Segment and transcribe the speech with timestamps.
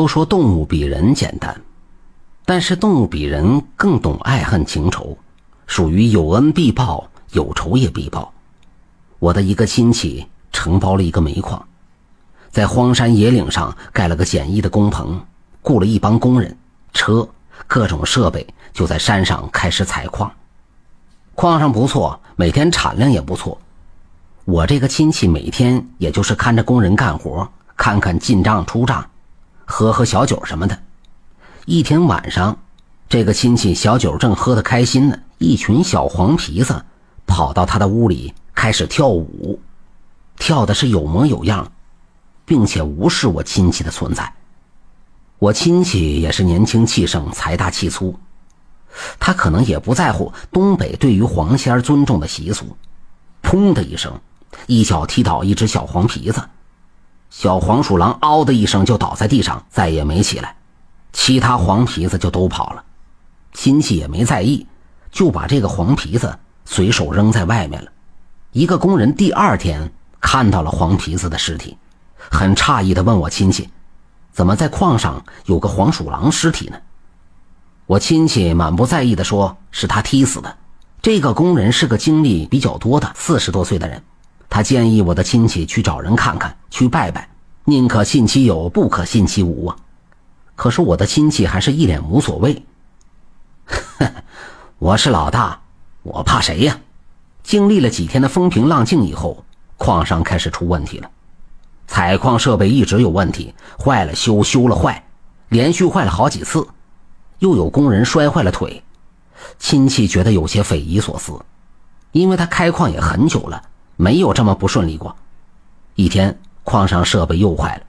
[0.00, 1.60] 都说动物比人简单，
[2.46, 5.18] 但是动物比人更懂爱恨情仇，
[5.66, 8.32] 属于有恩必报，有仇也必报。
[9.18, 11.62] 我的一个亲戚承包了一个煤矿，
[12.50, 15.20] 在荒山野岭上盖了个简易的工棚，
[15.60, 16.56] 雇了一帮工人、
[16.94, 17.28] 车、
[17.66, 20.32] 各种设备，就在山上开始采矿。
[21.34, 23.60] 矿上不错，每天产量也不错。
[24.46, 27.46] 我这个亲戚每天也就是看着工人干活，
[27.76, 29.09] 看看进账出账，
[29.70, 30.76] 喝喝小酒什么的。
[31.64, 32.58] 一天晚上，
[33.08, 36.84] 这个亲戚小酒正喝得开心呢，一群小黄皮子
[37.24, 39.60] 跑到他的屋里开始跳舞，
[40.36, 41.70] 跳的是有模有样，
[42.44, 44.30] 并且无视我亲戚的存在。
[45.38, 48.18] 我亲戚也是年轻气盛、财大气粗，
[49.18, 52.76] 他可能也不在乎东北对于黄仙尊重的习俗。
[53.42, 54.12] 砰的一声。
[54.66, 56.42] 一脚踢倒一只小黄皮子，
[57.30, 60.56] 小黄鼠狼嗷的一声就倒在地上，再也没起来。
[61.12, 62.84] 其他黄皮子就都跑了，
[63.52, 64.66] 亲戚也没在意，
[65.10, 67.90] 就把这个黄皮子随手扔在外面了。
[68.52, 71.76] 一个工人第二天看到了黄皮子的尸体，
[72.16, 73.68] 很诧异地问我亲戚
[74.32, 76.76] ：“怎么在矿上有个黄鼠狼尸体呢？”
[77.86, 80.56] 我亲戚满不在意地说：“是他踢死的。”
[81.02, 84.02] 这个工人是个经历比较多的四十多岁的人。
[84.48, 87.28] 他建议我的亲戚去找人看看，去拜拜，
[87.64, 89.76] 宁可信其有，不可信其无啊。
[90.54, 92.64] 可是我的亲戚还是一脸无所谓。
[94.78, 95.60] 我是老大，
[96.02, 96.78] 我怕谁呀？
[97.42, 99.44] 经历了几天的风平浪静以后，
[99.76, 101.10] 矿上开始出问题了，
[101.86, 105.04] 采矿设备一直有问题，坏了修，修了坏，
[105.48, 106.66] 连续坏了好几次，
[107.40, 108.82] 又有工人摔坏了腿。
[109.58, 111.32] 亲戚觉得有些匪夷所思，
[112.12, 113.62] 因为他开矿也很久了。
[113.96, 115.16] 没有这么不顺利过。
[115.94, 116.38] 一天，
[116.70, 117.82] 矿上设备又坏了，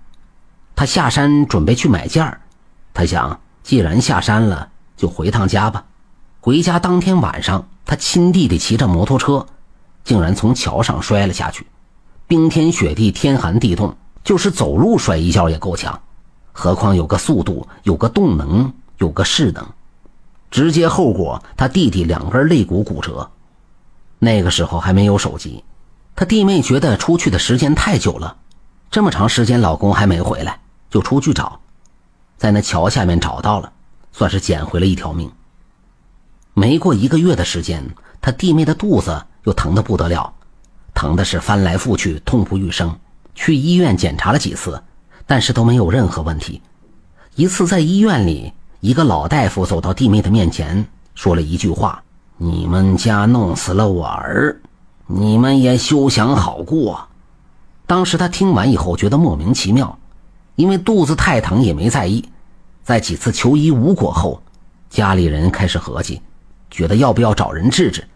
[0.75, 2.41] 他下山准备去买件儿。
[2.95, 5.85] 他想，既然下山了，就回趟家吧。
[6.39, 9.45] 回家当天晚上，他亲弟弟骑着摩托车，
[10.03, 11.67] 竟然从桥上摔了下去。
[12.25, 16.01] 冰天雪地，天寒地冻，就是走路摔一跤也够呛，
[16.51, 19.63] 何况有个速度，有个动能，有个势能。
[20.49, 23.29] 直接后果，他弟弟两根肋骨骨折。
[24.17, 25.63] 那个时候还没有手机。
[26.15, 28.37] 他弟妹觉得出去的时间太久了，
[28.91, 30.59] 这么长时间老公还没回来，
[30.89, 31.57] 就出去找，
[32.37, 33.71] 在那桥下面找到了，
[34.11, 35.31] 算是捡回了一条命。
[36.53, 37.81] 没过一个月的时间，
[38.19, 40.33] 他弟妹的肚子又疼得不得了，
[40.93, 42.93] 疼的是翻来覆去，痛不欲生。
[43.33, 44.83] 去医院检查了几次，
[45.25, 46.61] 但是都没有任何问题。
[47.35, 48.51] 一次在医院里，
[48.81, 50.85] 一个老大夫走到弟妹的面前，
[51.15, 52.03] 说了一句话
[52.35, 54.59] ：“你们家弄死了我儿。”
[55.07, 57.07] 你们也休想好过。
[57.91, 59.99] 当时他听完以后觉得莫名其妙，
[60.55, 62.23] 因为肚子太疼也没在意。
[62.81, 64.41] 在几次求医无果后，
[64.89, 66.21] 家里人开始合计，
[66.69, 68.07] 觉得要不要找人治治？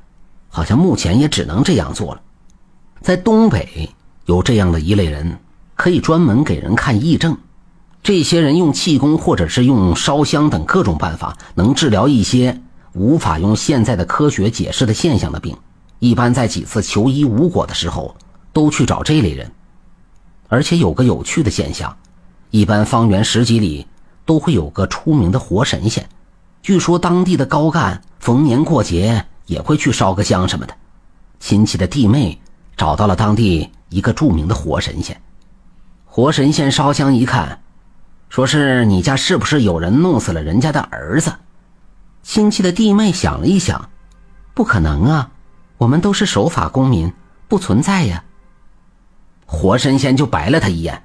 [0.47, 2.21] 好像目前也只能这样做了。
[3.01, 3.89] 在东北
[4.27, 5.37] 有这样的一类人，
[5.75, 7.37] 可以专门给人看癔症。
[8.01, 12.61] 这些人用气功或者是用烧香等各种办法，能治疗一些
[12.93, 15.53] 无法用现在的科学解释的现象的病。
[15.99, 18.15] 一般在几次求医无果的时候，
[18.53, 19.51] 都去找这类人。
[20.55, 21.97] 而且有个有趣的现象，
[22.49, 23.85] 一般方圆十几里
[24.23, 26.07] 都会有个出名的活神仙。
[26.61, 30.73] 据说当地的高干逢年过节也会去烧个香什么的。
[31.41, 32.39] 亲戚的弟妹
[32.77, 35.21] 找到了当地一个著名的活神仙。
[36.05, 37.61] 活神仙烧香一看，
[38.29, 41.33] 说是你家是不是有人弄死了人家的儿子？
[42.23, 43.89] 亲戚的弟妹想了一想，
[44.53, 45.31] 不可能啊。
[45.77, 47.11] 我们都是守法公民，
[47.49, 48.23] 不存在呀。
[49.45, 51.03] 活神仙就白了他一眼。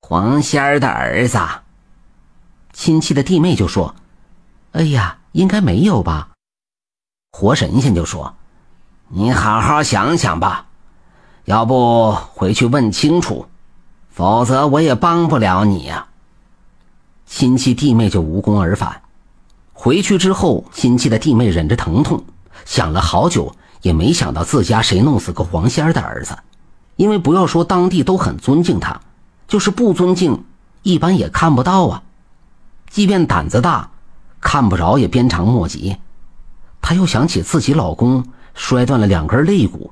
[0.00, 1.38] 黄仙儿的儿子，
[2.72, 3.94] 亲戚的弟妹就说
[4.72, 6.30] ：“哎呀，应该没有吧。”
[7.32, 8.34] 活神仙就说
[9.08, 10.66] ：“你好好想想吧，
[11.44, 13.46] 要不回去问清楚，
[14.10, 16.08] 否则我也帮不了你呀。”
[17.26, 19.02] 亲戚弟妹就无功而返。
[19.72, 22.24] 回去之后，亲戚的弟妹忍着疼痛，
[22.64, 23.54] 想了好久。
[23.82, 26.34] 也没想到自家谁弄死个黄仙儿的儿子，
[26.96, 29.00] 因为不要说当地都很尊敬他，
[29.48, 30.44] 就是不尊敬，
[30.82, 32.02] 一般也看不到啊。
[32.88, 33.90] 即便胆子大，
[34.40, 35.96] 看不着也鞭长莫及。
[36.80, 38.24] 他又想起自己老公
[38.54, 39.90] 摔断了两根肋骨，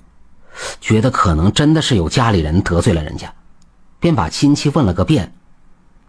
[0.81, 3.33] 觉得可能真的是有家里人得罪了人家，
[3.99, 5.35] 便把亲戚问了个遍，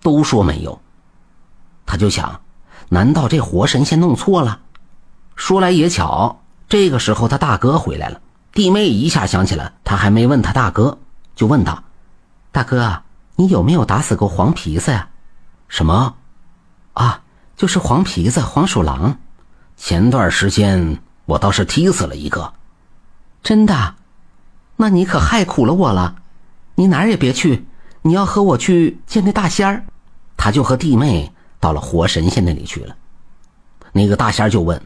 [0.01, 0.79] 都说没有。
[1.85, 2.41] 他就想，
[2.89, 4.59] 难道这活神仙弄错了？
[5.35, 6.39] 说来也巧。
[6.69, 8.19] 这个时候，他大哥回来了。
[8.53, 10.99] 弟妹一下想起来，他还没问他大哥，
[11.35, 11.83] 就问道
[12.53, 13.01] ：“大哥，
[13.35, 15.09] 你有没有打死过黄皮子呀？”
[15.67, 16.15] 什么？
[16.93, 17.23] 啊，
[17.57, 19.17] 就是黄皮子、黄鼠狼。
[19.75, 22.53] 前段时间我倒是踢死了一个。
[23.41, 23.95] 真的？
[24.75, 26.17] 那你可害苦了我了。
[26.75, 27.65] 你哪儿也别去，
[28.03, 29.83] 你要和我去见那大仙儿。
[30.37, 32.95] 他就和弟妹到了活神仙那里去了。
[33.91, 34.79] 那个大仙就问：“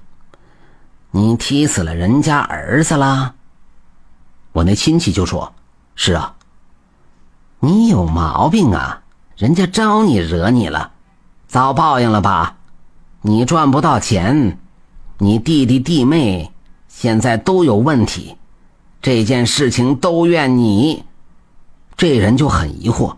[1.11, 3.35] 你踢死了人家儿子了？”
[4.57, 5.53] 我那亲戚就说
[5.93, 6.33] ：“是啊。”
[7.61, 9.03] 你有毛病啊！
[9.35, 10.93] 人家招你惹你了，
[11.47, 12.57] 遭报应了吧？
[13.21, 14.57] 你赚不到钱，
[15.19, 16.51] 你弟弟弟妹
[16.87, 18.35] 现在都有问题，
[18.99, 21.03] 这件事情都怨你。
[21.95, 23.15] 这人就很疑惑，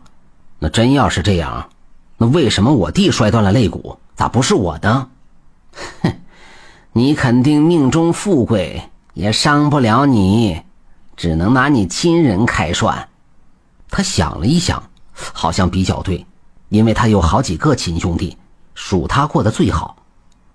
[0.59, 1.69] 那真要是这样，
[2.17, 5.07] 那为什么我弟摔断了肋骨，咋不是我的？
[6.01, 6.11] 哼，
[6.91, 10.61] 你肯定命中富贵，也伤不了你，
[11.19, 13.09] 只能拿你亲人开涮。
[13.89, 14.81] 他想了一想，
[15.33, 16.25] 好像比较对，
[16.69, 18.37] 因为他有好几个亲兄弟，
[18.73, 19.97] 属他过得最好，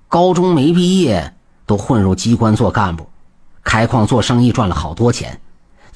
[0.08, 1.34] 高中没毕业
[1.66, 3.06] 都混入机关做干部，
[3.62, 5.38] 开矿做生意赚了好多钱，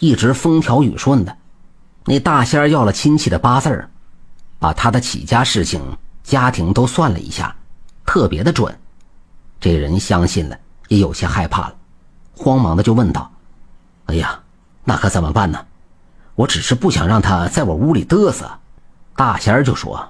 [0.01, 1.35] 一直风调雨顺的。
[2.05, 3.89] 那大仙要了亲戚的八字，
[4.59, 5.81] 把他的起家事情、
[6.23, 7.57] 家庭都算了一下，
[8.05, 8.79] 特别的准。
[9.59, 11.75] 这人相信了，也有些害怕了，
[12.37, 13.33] 慌忙的就问道
[14.07, 14.39] ：“哎呀，
[14.89, 15.67] 那可怎么办呢？”
[16.35, 18.49] 我只是不想让他在我屋里嘚瑟，
[19.15, 20.09] 大仙儿就说：“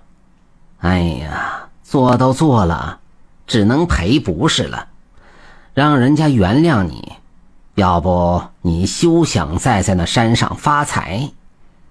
[0.79, 3.01] 哎呀，做都做了，
[3.45, 4.87] 只能赔不是了，
[5.75, 7.13] 让人家原谅你，
[7.75, 11.29] 要不你休想再在那山上发财，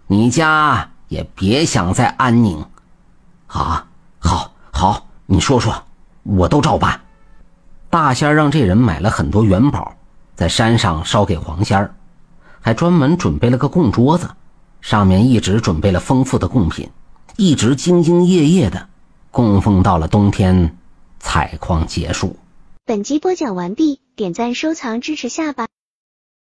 [0.06, 2.64] 你家也别想再安宁。”
[3.48, 3.86] 啊，
[4.20, 5.74] 好，好，你说说，
[6.24, 7.02] 我都照办。
[7.90, 9.94] 大仙儿让这人买了很多元宝，
[10.36, 11.92] 在山上烧给黄仙儿。
[12.62, 14.30] 还专门准备了个供桌子，
[14.82, 16.90] 上面一直准备了丰富的贡品，
[17.36, 18.88] 一直兢兢业业的
[19.32, 20.78] 供奉到了冬天
[21.20, 22.36] 采矿结束。
[22.86, 25.68] 本集播讲完毕，点赞收藏支持下吧。